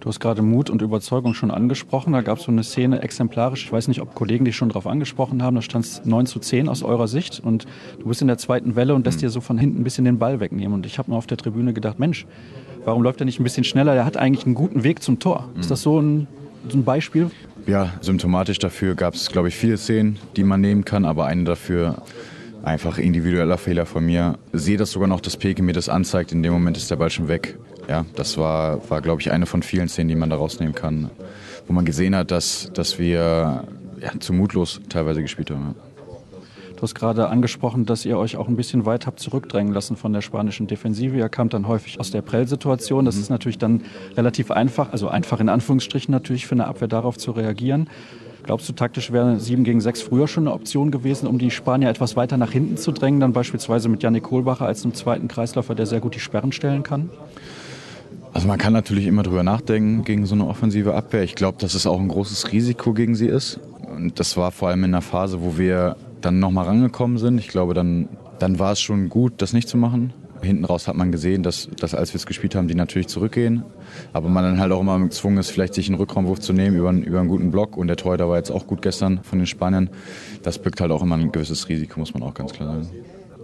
Du 0.00 0.08
hast 0.08 0.20
gerade 0.20 0.40
Mut 0.40 0.70
und 0.70 0.80
Überzeugung 0.80 1.34
schon 1.34 1.50
angesprochen. 1.50 2.14
Da 2.14 2.22
gab 2.22 2.38
es 2.38 2.44
so 2.44 2.50
eine 2.50 2.64
Szene 2.64 3.02
exemplarisch. 3.02 3.64
Ich 3.64 3.70
weiß 3.70 3.88
nicht, 3.88 4.00
ob 4.00 4.14
Kollegen 4.14 4.46
dich 4.46 4.56
schon 4.56 4.70
darauf 4.70 4.86
angesprochen 4.86 5.42
haben. 5.42 5.56
Da 5.56 5.60
stand 5.60 5.84
es 5.84 6.02
9 6.06 6.24
zu 6.24 6.38
10 6.38 6.70
aus 6.70 6.82
eurer 6.82 7.08
Sicht. 7.08 7.40
Und 7.40 7.66
du 7.98 8.08
bist 8.08 8.22
in 8.22 8.26
der 8.26 8.38
zweiten 8.38 8.74
Welle 8.74 8.94
und 8.94 9.04
lässt 9.04 9.18
mhm. 9.18 9.20
dir 9.20 9.28
so 9.28 9.42
von 9.42 9.58
hinten 9.58 9.82
ein 9.82 9.84
bisschen 9.84 10.06
den 10.06 10.18
Ball 10.18 10.40
wegnehmen. 10.40 10.72
Und 10.72 10.86
ich 10.86 10.96
habe 10.96 11.10
nur 11.10 11.18
auf 11.18 11.26
der 11.26 11.36
Tribüne 11.36 11.74
gedacht, 11.74 11.98
Mensch, 11.98 12.24
warum 12.86 13.02
läuft 13.02 13.20
er 13.20 13.26
nicht 13.26 13.38
ein 13.38 13.44
bisschen 13.44 13.64
schneller? 13.64 13.92
Der 13.92 14.06
hat 14.06 14.16
eigentlich 14.16 14.46
einen 14.46 14.54
guten 14.54 14.82
Weg 14.82 15.02
zum 15.02 15.18
Tor. 15.18 15.50
Mhm. 15.52 15.60
Ist 15.60 15.70
das 15.70 15.82
so 15.82 16.00
ein, 16.00 16.26
so 16.70 16.78
ein 16.78 16.84
Beispiel? 16.84 17.30
Ja, 17.66 17.92
symptomatisch 18.00 18.58
dafür 18.58 18.94
gab 18.94 19.12
es, 19.12 19.30
glaube 19.30 19.48
ich, 19.48 19.56
viele 19.56 19.76
Szenen, 19.76 20.18
die 20.36 20.44
man 20.44 20.62
nehmen 20.62 20.86
kann. 20.86 21.04
Aber 21.04 21.26
eine 21.26 21.44
dafür 21.44 22.00
einfach 22.62 22.98
individueller 22.98 23.58
Fehler 23.58 23.86
von 23.86 24.04
mir. 24.04 24.38
Sehe 24.52 24.76
das 24.76 24.90
sogar 24.90 25.08
noch, 25.08 25.20
dass 25.20 25.36
Peke 25.36 25.62
mir 25.62 25.72
das 25.72 25.88
anzeigt. 25.88 26.32
In 26.32 26.42
dem 26.42 26.52
Moment 26.52 26.76
ist 26.76 26.90
der 26.90 26.96
Ball 26.96 27.10
schon 27.10 27.28
weg 27.28 27.58
ja, 27.90 28.06
das 28.14 28.38
war, 28.38 28.88
war 28.88 29.00
glaube 29.00 29.20
ich, 29.20 29.32
eine 29.32 29.46
von 29.46 29.64
vielen 29.64 29.88
Szenen, 29.88 30.08
die 30.08 30.14
man 30.14 30.30
da 30.30 30.36
rausnehmen 30.36 30.74
kann, 30.74 31.10
wo 31.66 31.72
man 31.72 31.84
gesehen 31.84 32.14
hat, 32.14 32.30
dass, 32.30 32.70
dass 32.72 33.00
wir 33.00 33.64
ja, 34.00 34.20
zu 34.20 34.32
mutlos 34.32 34.80
teilweise 34.88 35.22
gespielt 35.22 35.50
haben. 35.50 35.74
Du 36.76 36.82
hast 36.82 36.94
gerade 36.94 37.28
angesprochen, 37.28 37.84
dass 37.84 38.06
ihr 38.06 38.16
euch 38.16 38.36
auch 38.36 38.48
ein 38.48 38.56
bisschen 38.56 38.86
weit 38.86 39.06
habt 39.06 39.18
zurückdrängen 39.18 39.74
lassen 39.74 39.96
von 39.96 40.12
der 40.12 40.22
spanischen 40.22 40.68
Defensive. 40.68 41.16
Ihr 41.16 41.28
kamt 41.28 41.52
dann 41.52 41.66
häufig 41.66 41.98
aus 42.00 42.12
der 42.12 42.22
Prellsituation. 42.22 43.04
Das 43.04 43.16
mhm. 43.16 43.22
ist 43.22 43.28
natürlich 43.28 43.58
dann 43.58 43.82
relativ 44.16 44.52
einfach, 44.52 44.92
also 44.92 45.08
einfach 45.08 45.40
in 45.40 45.48
Anführungsstrichen 45.48 46.12
natürlich 46.12 46.46
für 46.46 46.54
eine 46.54 46.68
Abwehr 46.68 46.88
darauf 46.88 47.18
zu 47.18 47.32
reagieren. 47.32 47.90
Glaubst 48.42 48.68
du, 48.68 48.72
taktisch 48.72 49.12
wäre 49.12 49.38
7 49.38 49.64
gegen 49.64 49.80
6 49.80 50.02
früher 50.02 50.28
schon 50.28 50.46
eine 50.46 50.54
Option 50.54 50.90
gewesen, 50.90 51.26
um 51.26 51.38
die 51.38 51.50
Spanier 51.50 51.88
etwas 51.88 52.16
weiter 52.16 52.36
nach 52.36 52.50
hinten 52.50 52.76
zu 52.76 52.92
drängen, 52.92 53.20
dann 53.20 53.32
beispielsweise 53.32 53.88
mit 53.88 54.02
Janik 54.02 54.24
Kohlbacher 54.24 54.66
als 54.66 54.84
einem 54.84 54.94
zweiten 54.94 55.28
Kreisläufer, 55.28 55.74
der 55.74 55.86
sehr 55.86 56.00
gut 56.00 56.14
die 56.14 56.20
Sperren 56.20 56.52
stellen 56.52 56.82
kann? 56.82 57.10
Also 58.32 58.46
man 58.46 58.58
kann 58.58 58.72
natürlich 58.72 59.06
immer 59.06 59.22
drüber 59.22 59.42
nachdenken 59.42 60.04
gegen 60.04 60.24
so 60.24 60.34
eine 60.34 60.46
offensive 60.46 60.94
Abwehr. 60.94 61.22
Ich 61.22 61.34
glaube, 61.34 61.58
dass 61.58 61.74
es 61.74 61.86
auch 61.86 61.98
ein 61.98 62.08
großes 62.08 62.52
Risiko 62.52 62.92
gegen 62.92 63.14
sie 63.14 63.26
ist. 63.26 63.60
Und 63.88 64.20
das 64.20 64.36
war 64.36 64.52
vor 64.52 64.68
allem 64.68 64.84
in 64.84 64.92
der 64.92 65.00
Phase, 65.00 65.42
wo 65.42 65.58
wir 65.58 65.96
dann 66.20 66.38
nochmal 66.38 66.66
rangekommen 66.66 67.18
sind. 67.18 67.38
Ich 67.38 67.48
glaube, 67.48 67.74
dann, 67.74 68.08
dann 68.38 68.58
war 68.58 68.72
es 68.72 68.80
schon 68.80 69.08
gut, 69.08 69.34
das 69.38 69.52
nicht 69.52 69.68
zu 69.68 69.76
machen. 69.76 70.12
Hinten 70.42 70.64
raus 70.64 70.88
hat 70.88 70.96
man 70.96 71.12
gesehen, 71.12 71.42
dass, 71.42 71.68
dass 71.78 71.94
als 71.94 72.12
wir 72.12 72.16
es 72.16 72.26
gespielt 72.26 72.54
haben, 72.54 72.68
die 72.68 72.74
natürlich 72.74 73.08
zurückgehen. 73.08 73.62
Aber 74.12 74.28
man 74.28 74.44
dann 74.44 74.60
halt 74.60 74.72
auch 74.72 74.80
immer 74.80 74.98
gezwungen 74.98 75.38
ist, 75.38 75.50
vielleicht 75.50 75.74
sich 75.74 75.88
einen 75.88 75.96
Rückraumwurf 75.96 76.40
zu 76.40 76.52
nehmen 76.52 76.76
über, 76.76 76.92
über 76.92 77.20
einen 77.20 77.28
guten 77.28 77.50
Block. 77.50 77.76
Und 77.76 77.88
der 77.88 77.96
Torhüter 77.96 78.28
war 78.28 78.36
jetzt 78.36 78.50
auch 78.50 78.66
gut 78.66 78.82
gestern 78.82 79.20
von 79.22 79.38
den 79.38 79.46
Spaniern. 79.46 79.90
Das 80.42 80.58
birgt 80.58 80.80
halt 80.80 80.90
auch 80.90 81.02
immer 81.02 81.16
ein 81.16 81.32
gewisses 81.32 81.68
Risiko, 81.68 82.00
muss 82.00 82.14
man 82.14 82.22
auch 82.22 82.34
ganz 82.34 82.52
klar 82.52 82.68
sagen. 82.68 82.88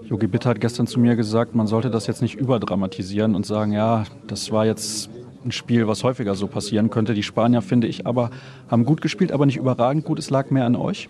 Jogi 0.09 0.29
Bitt 0.29 0.47
hat 0.47 0.61
gestern 0.61 0.87
zu 0.87 1.01
mir 1.01 1.17
gesagt, 1.17 1.57
man 1.57 1.67
sollte 1.67 1.91
das 1.91 2.07
jetzt 2.07 2.23
nicht 2.23 2.37
überdramatisieren 2.37 3.35
und 3.35 3.45
sagen, 3.45 3.73
ja, 3.73 4.05
das 4.29 4.53
war 4.53 4.65
jetzt 4.65 5.11
ein 5.45 5.53
Spiel, 5.53 5.89
was 5.89 6.05
häufiger 6.05 6.35
so 6.35 6.47
passieren 6.47 6.91
könnte. 6.91 7.15
Die 7.15 7.23
Spanier, 7.23 7.63
finde 7.63 7.87
ich, 7.87 8.07
aber 8.07 8.31
haben 8.69 8.85
gut 8.85 9.01
gespielt, 9.01 9.33
aber 9.33 9.47
nicht 9.47 9.57
überragend 9.57 10.05
gut. 10.05 10.19
Es 10.19 10.31
lag 10.31 10.51
mehr 10.51 10.65
an 10.65 10.77
euch. 10.77 11.09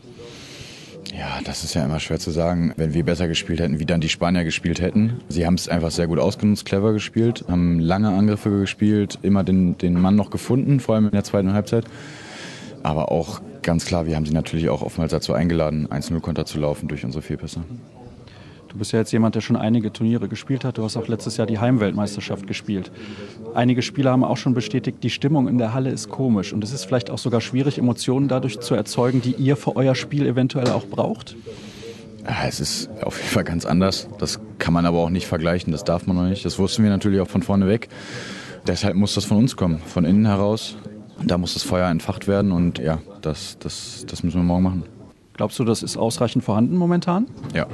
Ja, 1.19 1.41
das 1.43 1.65
ist 1.65 1.75
ja 1.75 1.85
immer 1.85 1.99
schwer 1.99 2.19
zu 2.19 2.31
sagen. 2.31 2.75
Wenn 2.77 2.93
wir 2.93 3.05
besser 3.05 3.27
gespielt 3.27 3.61
hätten, 3.61 3.79
wie 3.79 3.87
dann 3.87 4.03
die 4.03 4.09
Spanier 4.11 4.45
gespielt 4.45 4.81
hätten. 4.81 5.21
Sie 5.29 5.47
haben 5.47 5.55
es 5.55 5.69
einfach 5.69 5.91
sehr 5.91 6.07
gut 6.09 6.19
ausgenutzt, 6.19 6.67
clever 6.67 6.93
gespielt, 6.93 7.45
haben 7.49 7.79
lange 7.79 8.11
Angriffe 8.11 8.51
gespielt, 8.51 9.19
immer 9.23 9.43
den, 9.43 9.79
den 9.79 9.99
Mann 9.99 10.15
noch 10.15 10.29
gefunden, 10.29 10.79
vor 10.79 10.95
allem 10.95 11.07
in 11.07 11.13
der 11.13 11.25
zweiten 11.25 11.55
Halbzeit. 11.55 11.87
Aber 12.83 13.11
auch 13.11 13.41
ganz 13.63 13.87
klar, 13.87 14.07
wir 14.07 14.15
haben 14.15 14.27
sie 14.27 14.35
natürlich 14.35 14.69
auch 14.69 14.83
oftmals 14.83 15.11
dazu 15.11 15.33
eingeladen, 15.33 15.89
1-0-Konter 15.89 16.45
zu 16.45 16.59
laufen 16.59 16.87
durch 16.87 17.05
unsere 17.05 17.23
Vierpässe. 17.23 17.63
Du 18.69 18.79
bist 18.79 18.93
ja 18.93 18.99
jetzt 18.99 19.13
jemand, 19.13 19.35
der 19.35 19.41
schon 19.41 19.57
einige 19.57 19.93
Turniere 19.93 20.29
gespielt 20.29 20.65
hat. 20.65 20.79
Du 20.79 20.85
hast 20.85 20.97
auch 20.97 21.09
letztes 21.09 21.37
Jahr 21.37 21.47
die 21.47 21.59
Heimweltmeisterschaft 21.59 22.47
gespielt. 22.47 22.91
Einige 23.55 23.83
Spieler 23.83 24.11
haben 24.11 24.25
auch 24.25 24.37
schon 24.37 24.55
bestätigt, 24.55 24.99
die 25.03 25.11
Stimmung 25.11 25.49
in 25.49 25.59
der 25.59 25.73
Halle 25.73 25.91
ist 25.91 26.09
komisch. 26.09 26.53
Und 26.53 26.63
es 26.65 26.73
ist 26.73 26.85
vielleicht 26.85 27.11
auch 27.11 27.19
sogar 27.19 27.41
schwierig, 27.41 27.79
Emotionen 27.79 28.29
dadurch 28.29 28.61
zu 28.61 28.75
erzeugen, 28.75 29.23
die 29.23 29.33
ihr 29.33 29.57
für 29.57 29.77
euer 29.77 29.95
Spiel 29.95 30.27
eventuell 30.27 30.69
auch 30.71 30.87
braucht. 30.87 31.37
Es 32.49 32.59
ist 32.59 32.91
auf 33.03 33.19
jeden 33.19 33.31
Fall 33.31 33.45
ganz 33.45 33.65
anders. 33.65 34.09
Das 34.19 34.41
kann 34.59 34.75
man 34.75 34.85
aber 34.85 34.99
auch 34.99 35.11
nicht 35.11 35.27
vergleichen. 35.27 35.71
Das 35.71 35.85
darf 35.85 36.07
man 36.07 36.17
noch 36.17 36.25
nicht. 36.25 36.45
Das 36.45 36.59
wussten 36.59 36.83
wir 36.83 36.91
natürlich 36.91 37.21
auch 37.21 37.29
von 37.29 37.43
vorne 37.43 37.69
weg. 37.69 37.89
Deshalb 38.67 38.97
muss 38.97 39.15
das 39.15 39.25
von 39.25 39.37
uns 39.37 39.57
kommen, 39.57 39.79
von 39.79 40.05
innen 40.05 40.27
heraus. 40.27 40.77
Da 41.25 41.39
muss 41.39 41.55
das 41.55 41.63
Feuer 41.63 41.89
entfacht 41.89 42.27
werden 42.29 42.53
und 42.53 42.79
ja, 42.79 42.99
das, 43.23 43.57
das, 43.59 44.05
das 44.09 44.23
müssen 44.23 44.41
wir 44.41 44.45
morgen 44.45 44.65
machen. 44.65 44.83
Glaubst 45.35 45.59
du, 45.59 45.65
das 45.65 45.83
ist 45.83 45.97
ausreichend 45.97 46.45
vorhanden 46.45 46.77
momentan? 46.77 47.27
Ja, 47.55 47.67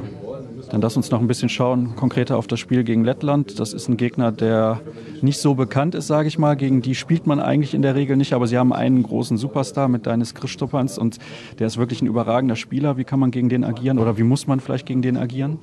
dann 0.73 0.81
lass 0.81 0.97
uns 0.97 1.11
noch 1.11 1.21
ein 1.21 1.26
bisschen 1.26 1.50
schauen, 1.50 1.97
konkreter 1.97 2.38
auf 2.38 2.47
das 2.47 2.59
Spiel 2.59 2.83
gegen 2.83 3.05
Lettland. 3.05 3.61
Das 3.61 3.75
ist 3.75 3.91
ein 3.91 3.99
Gegner, 3.99 4.33
der 4.33 4.81
nicht 5.21 5.38
so 5.38 5.55
bekannt 5.55 5.95
ist, 5.95 6.07
sage 6.07 6.29
ich 6.29 6.38
mal. 6.38 6.57
Gegen 6.57 6.81
die 6.81 6.95
spielt 6.95 7.26
man 7.26 7.41
eigentlich 7.41 7.75
in 7.75 7.83
der 7.83 7.95
Regel 7.95 8.17
nicht, 8.17 8.33
aber 8.33 8.47
sie 8.47 8.57
haben 8.57 8.73
einen 8.73 9.02
großen 9.02 9.37
Superstar 9.37 9.88
mit 9.88 10.07
Deines 10.07 10.35
Christopans 10.35 10.97
und 10.97 11.19
der 11.59 11.67
ist 11.67 11.76
wirklich 11.76 12.00
ein 12.00 12.07
überragender 12.07 12.57
Spieler. 12.57 12.97
Wie 12.97 13.05
kann 13.05 13.21
man 13.21 13.31
gegen 13.31 13.50
den 13.50 13.64
agieren 13.64 13.99
oder 13.99 14.17
wie 14.17 14.23
muss 14.23 14.47
man 14.47 14.61
vielleicht 14.61 14.87
gegen 14.87 15.02
den 15.02 15.19
agieren? 15.19 15.59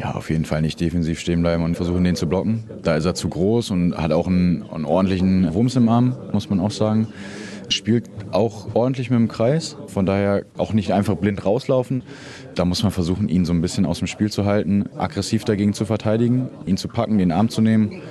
Ja, 0.00 0.12
auf 0.12 0.30
jeden 0.30 0.46
Fall 0.46 0.62
nicht 0.62 0.80
defensiv 0.80 1.20
stehen 1.20 1.42
bleiben 1.42 1.62
und 1.62 1.74
versuchen, 1.74 2.02
den 2.02 2.16
zu 2.16 2.26
blocken. 2.26 2.64
Da 2.82 2.96
ist 2.96 3.04
er 3.04 3.14
zu 3.14 3.28
groß 3.28 3.70
und 3.70 3.98
hat 3.98 4.12
auch 4.12 4.28
einen, 4.28 4.64
einen 4.72 4.86
ordentlichen 4.86 5.52
Wumms 5.52 5.76
im 5.76 5.90
Arm, 5.90 6.16
muss 6.32 6.48
man 6.48 6.58
auch 6.58 6.70
sagen. 6.70 7.08
Spielt 7.72 8.08
auch 8.30 8.74
ordentlich 8.74 9.10
mit 9.10 9.18
dem 9.18 9.28
Kreis. 9.28 9.76
Von 9.88 10.06
daher 10.06 10.44
auch 10.56 10.72
nicht 10.72 10.92
einfach 10.92 11.16
blind 11.16 11.44
rauslaufen. 11.44 12.02
Da 12.54 12.64
muss 12.64 12.82
man 12.82 12.92
versuchen, 12.92 13.28
ihn 13.28 13.44
so 13.44 13.52
ein 13.52 13.60
bisschen 13.60 13.86
aus 13.86 13.98
dem 13.98 14.06
Spiel 14.06 14.30
zu 14.30 14.44
halten, 14.44 14.88
aggressiv 14.96 15.44
dagegen 15.44 15.72
zu 15.72 15.84
verteidigen, 15.84 16.48
ihn 16.66 16.76
zu 16.76 16.88
packen, 16.88 17.18
den 17.18 17.32
Arm 17.32 17.48
zu 17.48 17.60
nehmen 17.60 18.02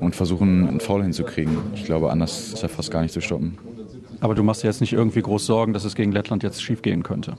und 0.00 0.14
versuchen, 0.14 0.68
einen 0.68 0.80
Foul 0.80 1.02
hinzukriegen. 1.02 1.56
Ich 1.74 1.84
glaube, 1.84 2.10
anders 2.10 2.52
ist 2.52 2.62
er 2.62 2.68
fast 2.68 2.90
gar 2.90 3.02
nicht 3.02 3.12
zu 3.12 3.20
stoppen. 3.20 3.58
Aber 4.20 4.34
du 4.34 4.42
machst 4.42 4.62
dir 4.62 4.68
jetzt 4.68 4.80
nicht 4.80 4.92
irgendwie 4.92 5.22
groß 5.22 5.46
Sorgen, 5.46 5.72
dass 5.72 5.84
es 5.84 5.94
gegen 5.94 6.12
Lettland 6.12 6.42
jetzt 6.42 6.62
schief 6.62 6.82
gehen 6.82 7.02
könnte? 7.02 7.36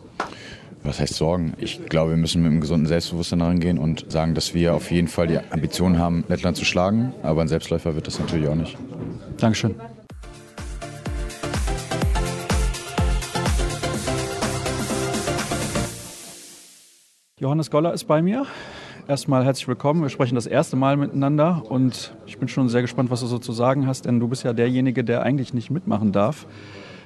Was 0.84 1.00
heißt 1.00 1.16
Sorgen? 1.16 1.54
Ich 1.58 1.86
glaube, 1.88 2.12
wir 2.12 2.18
müssen 2.18 2.42
mit 2.42 2.52
einem 2.52 2.62
gesunden 2.62 2.88
Selbstbewusstsein 2.88 3.42
herangehen 3.42 3.78
und 3.78 4.12
sagen, 4.12 4.36
dass 4.36 4.54
wir 4.54 4.74
auf 4.74 4.92
jeden 4.92 5.08
Fall 5.08 5.28
die 5.28 5.40
Ambition 5.50 5.98
haben, 5.98 6.24
Lettland 6.30 6.56
zu 6.56 6.66
schlagen. 6.66 7.14
Aber 7.24 7.42
ein 7.42 7.48
Selbstläufer 7.48 7.96
wird 7.96 8.08
das 8.08 8.20
natürlich 8.20 8.48
auch 8.48 8.56
nicht. 8.56 8.78
Dankeschön. 9.38 9.76
Johannes 17.40 17.70
Goller 17.70 17.94
ist 17.94 18.06
bei 18.06 18.24
mir. 18.24 18.48
Erstmal 19.08 19.46
herzlich 19.46 19.68
willkommen. 19.68 20.02
Wir 20.02 20.10
sprechen 20.10 20.34
das 20.34 20.48
erste 20.48 20.76
Mal 20.76 20.98
miteinander 20.98 21.62
und 21.70 22.16
ich 22.26 22.40
bin 22.40 22.48
schon 22.48 22.68
sehr 22.68 22.82
gespannt, 22.82 23.12
was 23.12 23.20
du 23.20 23.28
so 23.28 23.38
zu 23.38 23.52
sagen 23.52 23.86
hast, 23.86 24.06
denn 24.06 24.20
du 24.20 24.28
bist 24.28 24.44
ja 24.44 24.54
derjenige, 24.54 25.04
der 25.04 25.22
eigentlich 25.22 25.54
nicht 25.54 25.70
mitmachen 25.70 26.12
darf. 26.12 26.48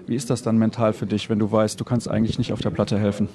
Wie 0.08 0.16
ist 0.16 0.30
das 0.30 0.42
dann 0.42 0.58
mental 0.58 0.94
für 0.94 1.06
dich, 1.06 1.30
wenn 1.30 1.38
du 1.38 1.52
weißt, 1.52 1.78
du 1.78 1.84
kannst 1.84 2.10
eigentlich 2.10 2.38
nicht 2.38 2.54
auf 2.54 2.62
der 2.62 2.70
Platte 2.70 2.98
helfen? 2.98 3.28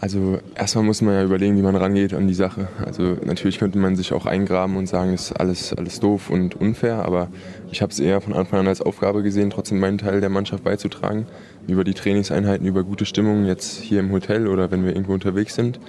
Also 0.00 0.38
erstmal 0.54 0.84
muss 0.84 1.02
man 1.02 1.14
ja 1.14 1.24
überlegen, 1.24 1.56
wie 1.56 1.62
man 1.62 1.74
rangeht 1.74 2.14
an 2.14 2.28
die 2.28 2.34
Sache. 2.34 2.68
Also 2.84 3.16
natürlich 3.24 3.58
könnte 3.58 3.78
man 3.78 3.96
sich 3.96 4.12
auch 4.12 4.26
eingraben 4.26 4.76
und 4.76 4.86
sagen, 4.86 5.12
das 5.12 5.30
ist 5.30 5.32
alles, 5.40 5.72
alles 5.72 5.98
doof 5.98 6.30
und 6.30 6.54
unfair, 6.54 7.04
aber 7.04 7.28
ich 7.72 7.82
habe 7.82 7.90
es 7.90 7.98
eher 7.98 8.20
von 8.20 8.32
Anfang 8.32 8.60
an 8.60 8.68
als 8.68 8.80
Aufgabe 8.80 9.24
gesehen, 9.24 9.50
trotzdem 9.50 9.80
meinen 9.80 9.98
Teil 9.98 10.20
der 10.20 10.28
Mannschaft 10.28 10.62
beizutragen. 10.62 11.26
Über 11.66 11.84
die 11.84 11.94
Trainingseinheiten, 11.94 12.66
über 12.66 12.84
gute 12.84 13.06
Stimmung 13.06 13.44
jetzt 13.44 13.80
hier 13.80 13.98
im 14.00 14.12
Hotel 14.12 14.46
oder 14.46 14.70
wenn 14.70 14.84
wir 14.84 14.92
irgendwo 14.92 15.14
unterwegs 15.14 15.54
sind. 15.54 15.80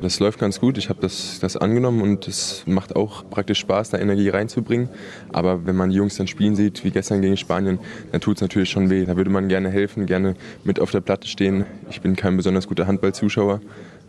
Das 0.00 0.20
läuft 0.20 0.38
ganz 0.38 0.60
gut. 0.60 0.78
Ich 0.78 0.88
habe 0.88 1.00
das, 1.00 1.40
das 1.40 1.56
angenommen 1.56 2.02
und 2.02 2.28
es 2.28 2.62
macht 2.66 2.94
auch 2.94 3.28
praktisch 3.28 3.58
Spaß, 3.58 3.90
da 3.90 3.98
Energie 3.98 4.28
reinzubringen. 4.28 4.88
Aber 5.32 5.66
wenn 5.66 5.74
man 5.74 5.90
die 5.90 5.96
Jungs 5.96 6.16
dann 6.16 6.28
spielen 6.28 6.54
sieht, 6.54 6.84
wie 6.84 6.90
gestern 6.90 7.20
gegen 7.20 7.36
Spanien, 7.36 7.80
dann 8.12 8.20
tut 8.20 8.36
es 8.36 8.42
natürlich 8.42 8.70
schon 8.70 8.90
weh. 8.90 9.04
Da 9.04 9.16
würde 9.16 9.30
man 9.30 9.48
gerne 9.48 9.70
helfen, 9.70 10.06
gerne 10.06 10.36
mit 10.62 10.80
auf 10.80 10.92
der 10.92 11.00
Platte 11.00 11.26
stehen. 11.26 11.64
Ich 11.90 12.00
bin 12.00 12.14
kein 12.14 12.36
besonders 12.36 12.68
guter 12.68 12.86
Handballzuschauer. 12.86 13.60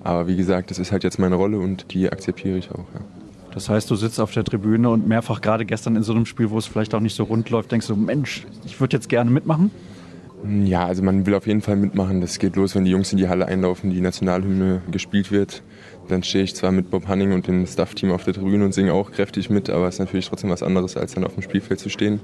Aber 0.04 0.28
wie 0.28 0.36
gesagt, 0.36 0.70
das 0.70 0.78
ist 0.78 0.92
halt 0.92 1.04
jetzt 1.04 1.18
meine 1.18 1.36
Rolle 1.36 1.58
und 1.58 1.92
die 1.92 2.10
akzeptiere 2.12 2.58
ich 2.58 2.70
auch. 2.72 2.86
Ja. 2.94 3.02
Das 3.54 3.68
heißt, 3.68 3.90
du 3.90 3.96
sitzt 3.96 4.20
auf 4.20 4.32
der 4.32 4.44
Tribüne 4.44 4.90
und 4.90 5.08
mehrfach 5.08 5.42
gerade 5.42 5.66
gestern 5.66 5.96
in 5.96 6.04
so 6.04 6.14
einem 6.14 6.28
Spiel, 6.28 6.52
wo 6.52 6.58
es 6.60 6.68
vielleicht 6.68 6.94
auch 6.94 7.00
nicht 7.00 7.16
so 7.16 7.24
rund 7.24 7.50
läuft, 7.50 7.72
denkst 7.72 7.88
du, 7.88 7.96
Mensch, 7.96 8.46
ich 8.64 8.80
würde 8.80 8.96
jetzt 8.96 9.10
gerne 9.10 9.32
mitmachen? 9.32 9.72
Ja, 10.48 10.86
also 10.86 11.04
man 11.04 11.26
will 11.26 11.34
auf 11.34 11.48
jeden 11.48 11.62
Fall 11.62 11.76
mitmachen. 11.76 12.22
Das 12.22 12.40
geht 12.40 12.56
los, 12.56 12.74
wenn 12.74 12.86
die 12.86 12.92
Jungs 12.92 13.12
in 13.12 13.18
die 13.18 13.28
Halle 13.28 13.48
einlaufen, 13.48 13.90
die 13.90 14.00
Nationalhymne 14.00 14.82
gespielt 14.90 15.32
wird. 15.32 15.64
Dann 16.08 16.24
stehe 16.24 16.44
ich 16.44 16.56
zwar 16.56 16.72
mit 16.72 16.90
Bob 16.90 17.08
Hanning 17.08 17.34
und 17.34 17.48
dem 17.48 17.68
Staff-Team 17.68 18.12
auf 18.12 18.24
der 18.24 18.34
Tribüne 18.34 18.66
und 18.66 18.74
singe 18.74 18.94
auch 18.94 19.12
kräftig 19.12 19.50
mit, 19.50 19.70
aber 19.70 19.88
es 19.88 19.96
ist 19.96 20.00
natürlich 20.00 20.28
trotzdem 20.28 20.50
was 20.50 20.64
anderes, 20.64 20.98
als 20.98 21.14
dann 21.14 21.24
auf 21.24 21.34
dem 21.34 21.44
Spielfeld 21.44 21.80
zu 21.80 21.90
stehen. 21.90 22.22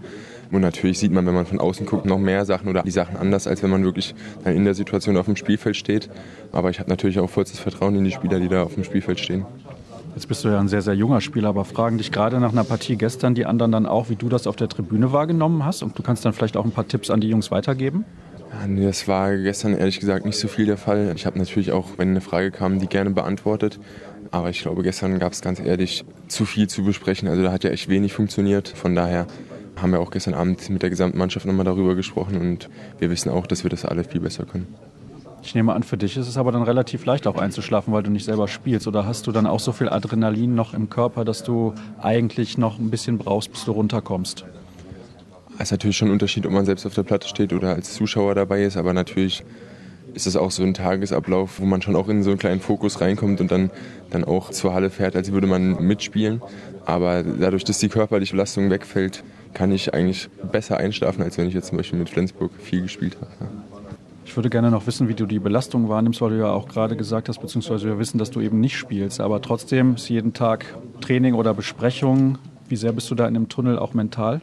Und 0.52 0.62
natürlich 0.62 0.98
sieht 0.98 1.12
man, 1.12 1.26
wenn 1.28 1.36
man 1.36 1.46
von 1.46 1.60
außen 1.60 1.86
guckt, 1.86 2.06
noch 2.06 2.18
mehr 2.18 2.46
Sachen 2.46 2.70
oder 2.70 2.84
die 2.84 2.92
Sachen 2.92 3.18
anders, 3.18 3.48
als 3.48 3.62
wenn 3.62 3.70
man 3.70 3.84
wirklich 3.84 4.16
dann 4.44 4.56
in 4.56 4.64
der 4.64 4.74
Situation 4.74 5.18
auf 5.18 5.26
dem 5.26 5.36
Spielfeld 5.36 5.76
steht. 5.76 6.10
Aber 6.52 6.70
ich 6.70 6.80
habe 6.80 6.90
natürlich 6.90 7.20
auch 7.20 7.30
vollstes 7.30 7.60
Vertrauen 7.60 7.96
in 7.96 8.06
die 8.06 8.12
Spieler, 8.12 8.40
die 8.40 8.48
da 8.48 8.64
auf 8.64 8.74
dem 8.74 8.86
Spielfeld 8.86 9.20
stehen. 9.20 9.46
Jetzt 10.16 10.28
bist 10.28 10.46
du 10.46 10.48
ja 10.48 10.62
ein 10.62 10.70
sehr, 10.70 10.82
sehr 10.82 10.94
junger 10.94 11.20
Spieler, 11.20 11.50
aber 11.50 11.66
fragen 11.66 11.98
dich 11.98 12.10
gerade 12.10 12.40
nach 12.40 12.54
einer 12.54 12.64
Partie 12.64 12.96
gestern 12.96 13.36
die 13.36 13.46
anderen 13.46 13.74
dann 13.74 13.86
auch, 13.86 14.10
wie 14.10 14.16
du 14.16 14.30
das 14.30 14.48
auf 14.48 14.56
der 14.56 14.70
Tribüne 14.70 15.12
wahrgenommen 15.12 15.66
hast? 15.66 15.84
Und 15.84 16.00
du 16.00 16.04
kannst 16.04 16.24
dann 16.24 16.32
vielleicht 16.32 16.56
auch 16.56 16.64
ein 16.64 16.72
paar 16.72 16.88
Tipps 16.88 17.10
an 17.10 17.20
die 17.20 17.28
Jungs 17.28 17.52
weitergeben? 17.52 18.06
Das 18.78 19.10
war 19.10 19.36
gestern 19.36 19.74
ehrlich 19.74 20.00
gesagt 20.00 20.26
nicht 20.26 20.40
so 20.40 20.48
viel 20.48 20.66
der 20.66 20.78
Fall. 20.78 21.12
Ich 21.16 21.26
habe 21.26 21.38
natürlich 21.38 21.74
auch, 21.74 21.90
wenn 21.98 22.12
eine 22.12 22.22
Frage 22.22 22.52
kam, 22.52 22.80
die 22.80 22.88
gerne 22.88 23.10
beantwortet. 23.10 23.78
Aber 24.32 24.50
ich 24.50 24.62
glaube, 24.62 24.84
gestern 24.84 25.20
gab 25.20 25.34
es 25.34 25.42
ganz 25.42 25.60
ehrlich 25.60 26.06
zu 26.30 26.46
viel 26.46 26.70
zu 26.70 26.86
besprechen. 26.86 27.28
Also 27.28 27.44
da 27.44 27.52
hat 27.52 27.66
ja 27.66 27.72
echt 27.72 27.90
wenig 27.90 28.14
funktioniert. 28.14 28.70
Von 28.70 28.96
daher 28.96 29.28
haben 29.76 29.92
wir 29.92 30.00
auch 30.00 30.12
gestern 30.12 30.34
Abend 30.34 30.70
mit 30.70 30.82
der 30.82 30.90
gesamten 30.90 31.18
Mannschaft 31.18 31.46
nochmal 31.46 31.66
darüber 31.66 31.96
gesprochen 31.96 32.38
und 32.38 32.70
wir 33.00 33.10
wissen 33.10 33.30
auch, 33.30 33.48
dass 33.48 33.64
wir 33.64 33.70
das 33.70 33.84
alle 33.84 34.06
viel 34.06 34.22
besser 34.22 34.46
können. 34.46 34.68
Ich 35.46 35.54
nehme 35.54 35.74
an, 35.74 35.84
für 35.84 35.96
dich 35.96 36.18
ist 36.18 36.28
es 36.28 36.38
aber 36.38 36.52
dann 36.52 36.64
relativ 36.64 37.06
leicht 37.06 37.28
auch 37.28 37.38
einzuschlafen, 37.38 37.94
weil 37.94 38.02
du 38.02 38.10
nicht 38.10 38.26
selber 38.26 38.48
spielst. 38.48 38.88
Oder 38.88 39.06
hast 39.06 39.28
du 39.28 39.32
dann 39.32 39.46
auch 39.46 39.60
so 39.60 39.74
viel 39.74 39.90
Adrenalin 39.90 40.56
noch 40.56 40.74
im 40.74 40.90
Körper, 40.90 41.24
dass 41.24 41.44
du 41.44 41.76
eigentlich 42.02 42.58
noch 42.58 42.80
ein 42.80 42.90
bisschen 42.90 43.20
brauchst, 43.20 43.52
bis 43.52 43.64
du 43.64 43.72
runterkommst? 43.74 44.44
Es 45.58 45.66
ist 45.66 45.72
natürlich 45.72 45.98
schon 45.98 46.08
ein 46.08 46.14
Unterschied, 46.14 46.48
ob 46.48 46.52
man 46.52 46.66
selbst 46.66 46.88
auf 46.88 46.96
der 46.96 47.04
Platte 47.04 47.28
steht 47.28 47.54
oder 47.54 47.76
als 47.76 47.94
Zuschauer 47.94 48.34
dabei 48.34 48.64
ist. 48.64 48.76
Aber 48.76 48.92
natürlich 48.94 49.44
ist 50.16 50.26
es 50.26 50.36
auch 50.36 50.50
so 50.50 50.64
ein 50.64 50.74
Tagesablauf, 50.74 51.60
wo 51.60 51.66
man 51.66 51.84
schon 51.84 51.96
auch 51.96 52.10
in 52.10 52.24
so 52.24 52.32
einen 52.32 52.40
kleinen 52.40 52.60
Fokus 52.60 53.00
reinkommt 53.00 53.40
und 53.40 53.52
dann, 53.52 53.70
dann 54.10 54.24
auch 54.24 54.50
zur 54.50 54.74
Halle 54.74 54.90
fährt, 54.90 55.16
als 55.16 55.32
würde 55.32 55.46
man 55.46 55.80
mitspielen. 55.86 56.42
Aber 56.86 57.22
dadurch, 57.22 57.64
dass 57.64 57.78
die 57.78 57.90
körperliche 57.90 58.34
Belastung 58.34 58.72
wegfällt, 58.72 59.24
kann 59.54 59.72
ich 59.72 59.94
eigentlich 59.94 60.28
besser 60.52 60.78
einschlafen, 60.78 61.22
als 61.22 61.38
wenn 61.38 61.48
ich 61.48 61.54
jetzt 61.54 61.68
zum 61.68 61.78
Beispiel 61.78 62.00
mit 62.00 62.10
Flensburg 62.10 62.52
viel 62.60 62.82
gespielt 62.82 63.18
habe. 63.22 63.30
Ich 64.26 64.36
würde 64.36 64.50
gerne 64.50 64.72
noch 64.72 64.88
wissen, 64.88 65.08
wie 65.08 65.14
du 65.14 65.28
die 65.28 65.40
Belastung 65.40 65.88
wahrnimmst, 65.88 66.20
weil 66.20 66.32
du 66.32 66.40
ja 66.40 66.52
auch 66.52 66.68
gerade 66.68 66.96
gesagt 66.96 67.30
hast, 67.30 67.40
beziehungsweise 67.40 67.86
wir 67.86 68.00
wissen, 68.00 68.18
dass 68.18 68.32
du 68.32 68.42
eben 68.42 68.60
nicht 68.60 68.76
spielst. 68.76 69.22
Aber 69.22 69.42
trotzdem 69.42 69.96
ist 69.96 70.10
jeden 70.10 70.34
Tag 70.34 70.66
Training 71.00 71.36
oder 71.36 71.54
Besprechung. 71.54 72.40
Wie 72.68 72.76
sehr 72.76 72.92
bist 72.92 73.10
du 73.12 73.16
da 73.16 73.28
in 73.28 73.36
dem 73.36 73.50
Tunnel 73.50 73.78
auch 73.78 73.94
mental? 73.94 74.42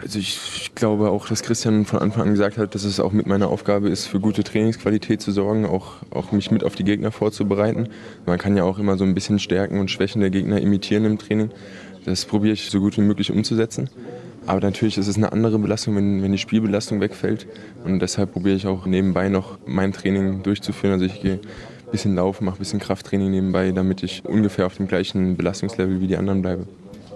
Also 0.00 0.18
ich, 0.18 0.38
ich, 0.56 0.74
glaube 0.74 1.10
auch, 1.10 1.26
dass 1.26 1.42
Christian 1.42 1.84
von 1.86 1.98
Anfang 1.98 2.22
an 2.22 2.30
gesagt 2.30 2.56
hat, 2.58 2.74
dass 2.74 2.84
es 2.84 3.00
auch 3.00 3.12
mit 3.12 3.26
meiner 3.26 3.48
Aufgabe 3.48 3.88
ist, 3.88 4.06
für 4.06 4.20
gute 4.20 4.44
Trainingsqualität 4.44 5.20
zu 5.20 5.32
sorgen, 5.32 5.66
auch, 5.66 5.94
auch 6.10 6.30
mich 6.30 6.50
mit 6.50 6.62
auf 6.62 6.74
die 6.74 6.84
Gegner 6.84 7.10
vorzubereiten. 7.10 7.88
Man 8.26 8.38
kann 8.38 8.56
ja 8.56 8.64
auch 8.64 8.78
immer 8.78 8.96
so 8.96 9.04
ein 9.04 9.14
bisschen 9.14 9.38
Stärken 9.38 9.80
und 9.80 9.90
Schwächen 9.90 10.20
der 10.20 10.30
Gegner 10.30 10.60
imitieren 10.60 11.04
im 11.04 11.18
Training. 11.18 11.50
Das 12.04 12.24
probiere 12.24 12.54
ich 12.54 12.70
so 12.70 12.80
gut 12.80 12.96
wie 12.96 13.02
möglich 13.02 13.32
umzusetzen. 13.32 13.88
Aber 14.46 14.60
natürlich 14.60 14.98
ist 14.98 15.08
es 15.08 15.16
eine 15.16 15.32
andere 15.32 15.58
Belastung, 15.58 15.96
wenn, 15.96 16.22
wenn 16.22 16.32
die 16.32 16.38
Spielbelastung 16.38 17.00
wegfällt. 17.00 17.46
Und 17.84 18.00
deshalb 18.00 18.32
probiere 18.32 18.56
ich 18.56 18.66
auch 18.66 18.86
nebenbei 18.86 19.28
noch 19.28 19.58
mein 19.66 19.92
Training 19.92 20.42
durchzuführen. 20.42 20.94
Also 20.94 21.04
ich 21.04 21.22
gehe 21.22 21.34
ein 21.34 21.90
bisschen 21.90 22.14
laufen, 22.14 22.44
mache 22.44 22.56
ein 22.56 22.58
bisschen 22.58 22.80
Krafttraining 22.80 23.30
nebenbei, 23.30 23.70
damit 23.70 24.02
ich 24.02 24.24
ungefähr 24.24 24.66
auf 24.66 24.76
dem 24.76 24.88
gleichen 24.88 25.36
Belastungslevel 25.36 26.00
wie 26.00 26.06
die 26.06 26.16
anderen 26.16 26.42
bleibe. 26.42 26.66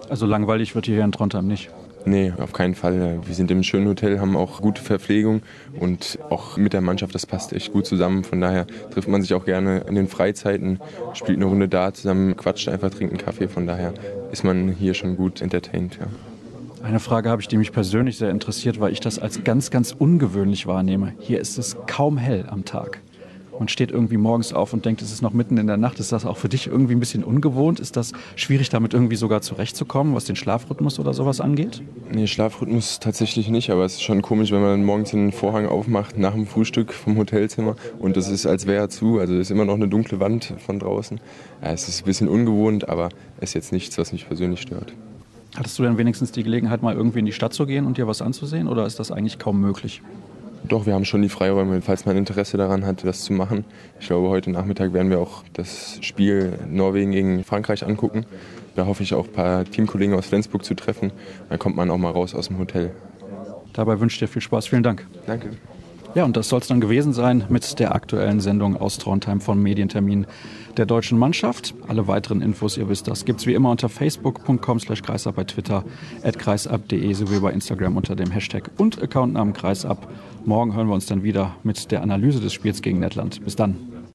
Also 0.08 0.26
langweilig 0.26 0.74
wird 0.74 0.86
hier 0.86 1.02
in 1.02 1.12
Trondheim 1.12 1.48
nicht? 1.48 1.70
Nee, 2.04 2.32
auf 2.38 2.52
keinen 2.52 2.76
Fall. 2.76 3.18
Wir 3.26 3.34
sind 3.34 3.50
im 3.50 3.64
schönen 3.64 3.88
Hotel, 3.88 4.20
haben 4.20 4.36
auch 4.36 4.60
gute 4.60 4.80
Verpflegung 4.80 5.42
und 5.80 6.20
auch 6.30 6.56
mit 6.56 6.72
der 6.72 6.80
Mannschaft, 6.80 7.16
das 7.16 7.26
passt 7.26 7.52
echt 7.52 7.72
gut 7.72 7.84
zusammen. 7.84 8.22
Von 8.22 8.40
daher 8.40 8.68
trifft 8.92 9.08
man 9.08 9.22
sich 9.22 9.34
auch 9.34 9.44
gerne 9.44 9.78
in 9.88 9.96
den 9.96 10.06
Freizeiten, 10.06 10.78
spielt 11.14 11.38
eine 11.38 11.46
Runde 11.46 11.66
da 11.66 11.92
zusammen, 11.92 12.36
quatscht 12.36 12.68
einfach, 12.68 12.90
trinkt 12.90 13.12
einen 13.12 13.24
Kaffee. 13.24 13.48
Von 13.48 13.66
daher 13.66 13.92
ist 14.30 14.44
man 14.44 14.68
hier 14.68 14.94
schon 14.94 15.16
gut 15.16 15.42
entertained. 15.42 15.98
Ja. 16.00 16.06
Eine 16.86 17.00
Frage 17.00 17.30
habe 17.30 17.42
ich, 17.42 17.48
die 17.48 17.56
mich 17.56 17.72
persönlich 17.72 18.16
sehr 18.16 18.30
interessiert, 18.30 18.78
weil 18.78 18.92
ich 18.92 19.00
das 19.00 19.18
als 19.18 19.42
ganz, 19.42 19.72
ganz 19.72 19.90
ungewöhnlich 19.90 20.68
wahrnehme. 20.68 21.14
Hier 21.18 21.40
ist 21.40 21.58
es 21.58 21.76
kaum 21.88 22.16
hell 22.16 22.46
am 22.48 22.64
Tag. 22.64 23.00
Man 23.58 23.66
steht 23.66 23.90
irgendwie 23.90 24.18
morgens 24.18 24.52
auf 24.52 24.72
und 24.72 24.84
denkt, 24.84 25.02
es 25.02 25.10
ist 25.10 25.20
noch 25.20 25.32
mitten 25.32 25.58
in 25.58 25.66
der 25.66 25.78
Nacht. 25.78 25.98
Ist 25.98 26.12
das 26.12 26.24
auch 26.24 26.36
für 26.36 26.48
dich 26.48 26.68
irgendwie 26.68 26.94
ein 26.94 27.00
bisschen 27.00 27.24
ungewohnt? 27.24 27.80
Ist 27.80 27.96
das 27.96 28.12
schwierig, 28.36 28.68
damit 28.68 28.94
irgendwie 28.94 29.16
sogar 29.16 29.40
zurechtzukommen, 29.42 30.14
was 30.14 30.26
den 30.26 30.36
Schlafrhythmus 30.36 31.00
oder 31.00 31.12
sowas 31.12 31.40
angeht? 31.40 31.82
Nee, 32.12 32.28
Schlafrhythmus 32.28 33.00
tatsächlich 33.00 33.48
nicht, 33.48 33.70
aber 33.70 33.84
es 33.84 33.94
ist 33.94 34.02
schon 34.04 34.22
komisch, 34.22 34.52
wenn 34.52 34.62
man 34.62 34.84
morgens 34.84 35.10
den 35.10 35.32
Vorhang 35.32 35.66
aufmacht 35.66 36.16
nach 36.16 36.34
dem 36.34 36.46
Frühstück 36.46 36.92
vom 36.92 37.18
Hotelzimmer 37.18 37.74
und 37.98 38.16
das 38.16 38.28
ist, 38.28 38.46
als 38.46 38.68
wäre 38.68 38.82
er 38.82 38.90
zu. 38.90 39.18
Also 39.18 39.34
es 39.34 39.40
ist 39.40 39.50
immer 39.50 39.64
noch 39.64 39.74
eine 39.74 39.88
dunkle 39.88 40.20
Wand 40.20 40.54
von 40.64 40.78
draußen. 40.78 41.18
Ja, 41.64 41.72
es 41.72 41.88
ist 41.88 42.02
ein 42.02 42.04
bisschen 42.04 42.28
ungewohnt, 42.28 42.88
aber 42.88 43.08
es 43.38 43.50
ist 43.50 43.54
jetzt 43.54 43.72
nichts, 43.72 43.98
was 43.98 44.12
mich 44.12 44.28
persönlich 44.28 44.60
stört. 44.60 44.92
Hattest 45.56 45.78
du 45.78 45.82
denn 45.82 45.96
wenigstens 45.98 46.32
die 46.32 46.42
Gelegenheit, 46.42 46.82
mal 46.82 46.94
irgendwie 46.94 47.20
in 47.20 47.26
die 47.26 47.32
Stadt 47.32 47.54
zu 47.54 47.66
gehen 47.66 47.86
und 47.86 47.96
dir 47.96 48.06
was 48.06 48.20
anzusehen 48.20 48.68
oder 48.68 48.86
ist 48.86 48.98
das 48.98 49.10
eigentlich 49.10 49.38
kaum 49.38 49.60
möglich? 49.60 50.02
Doch, 50.68 50.84
wir 50.84 50.94
haben 50.94 51.04
schon 51.04 51.22
die 51.22 51.28
Freiräume, 51.28 51.80
falls 51.80 52.06
man 52.06 52.16
Interesse 52.16 52.56
daran 52.56 52.84
hat, 52.84 53.04
das 53.04 53.22
zu 53.22 53.32
machen. 53.32 53.64
Ich 54.00 54.08
glaube, 54.08 54.28
heute 54.28 54.50
Nachmittag 54.50 54.92
werden 54.92 55.10
wir 55.10 55.20
auch 55.20 55.44
das 55.52 55.98
Spiel 56.00 56.58
Norwegen 56.68 57.12
gegen 57.12 57.44
Frankreich 57.44 57.86
angucken. 57.86 58.26
Da 58.74 58.84
hoffe 58.86 59.02
ich 59.02 59.14
auch 59.14 59.26
ein 59.26 59.32
paar 59.32 59.64
Teamkollegen 59.64 60.14
aus 60.14 60.26
Flensburg 60.26 60.64
zu 60.64 60.74
treffen. 60.74 61.12
Dann 61.48 61.58
kommt 61.58 61.76
man 61.76 61.90
auch 61.90 61.98
mal 61.98 62.10
raus 62.10 62.34
aus 62.34 62.48
dem 62.48 62.58
Hotel. 62.58 62.90
Dabei 63.72 64.00
wünsche 64.00 64.14
ich 64.14 64.18
dir 64.20 64.28
viel 64.28 64.42
Spaß. 64.42 64.66
Vielen 64.66 64.82
Dank. 64.82 65.06
Danke. 65.26 65.50
Ja, 66.16 66.24
und 66.24 66.34
das 66.34 66.48
soll 66.48 66.60
es 66.60 66.66
dann 66.66 66.80
gewesen 66.80 67.12
sein 67.12 67.44
mit 67.50 67.78
der 67.78 67.94
aktuellen 67.94 68.40
Sendung 68.40 68.74
aus 68.74 68.96
Trondheim 68.96 69.38
von 69.42 69.62
Medientermin 69.62 70.26
der 70.78 70.86
deutschen 70.86 71.18
Mannschaft. 71.18 71.74
Alle 71.88 72.08
weiteren 72.08 72.40
Infos, 72.40 72.78
ihr 72.78 72.88
wisst 72.88 73.06
das, 73.06 73.26
gibt 73.26 73.40
es 73.40 73.46
wie 73.46 73.52
immer 73.52 73.70
unter 73.70 73.90
facebook.com 73.90 74.80
slash 74.80 75.02
kreisab, 75.02 75.36
bei 75.36 75.44
Twitter 75.44 75.84
at 76.22 76.38
kreisab.de 76.38 77.12
sowie 77.12 77.40
bei 77.40 77.52
Instagram 77.52 77.98
unter 77.98 78.16
dem 78.16 78.30
Hashtag 78.30 78.70
und 78.78 79.02
Accountnamen 79.02 79.52
kreisab. 79.52 80.10
Morgen 80.46 80.74
hören 80.74 80.88
wir 80.88 80.94
uns 80.94 81.04
dann 81.04 81.22
wieder 81.22 81.54
mit 81.64 81.90
der 81.90 82.00
Analyse 82.00 82.40
des 82.40 82.54
Spiels 82.54 82.80
gegen 82.80 83.00
Lettland. 83.00 83.44
Bis 83.44 83.54
dann. 83.54 83.95